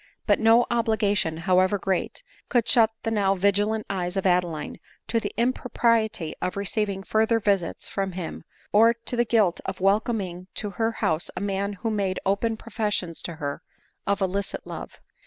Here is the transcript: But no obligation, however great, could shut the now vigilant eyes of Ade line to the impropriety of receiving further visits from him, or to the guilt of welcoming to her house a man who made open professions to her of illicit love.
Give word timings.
But 0.25 0.39
no 0.39 0.65
obligation, 0.71 1.37
however 1.37 1.77
great, 1.77 2.23
could 2.49 2.67
shut 2.67 2.89
the 3.03 3.11
now 3.11 3.35
vigilant 3.35 3.85
eyes 3.87 4.17
of 4.17 4.25
Ade 4.25 4.43
line 4.43 4.79
to 5.05 5.19
the 5.19 5.31
impropriety 5.37 6.33
of 6.41 6.57
receiving 6.57 7.03
further 7.03 7.39
visits 7.39 7.87
from 7.87 8.13
him, 8.13 8.43
or 8.71 8.95
to 8.95 9.15
the 9.15 9.25
guilt 9.25 9.61
of 9.63 9.79
welcoming 9.79 10.47
to 10.55 10.71
her 10.71 10.91
house 10.91 11.29
a 11.35 11.39
man 11.39 11.73
who 11.73 11.91
made 11.91 12.19
open 12.25 12.57
professions 12.57 13.21
to 13.21 13.35
her 13.35 13.61
of 14.07 14.21
illicit 14.21 14.65
love. 14.65 14.99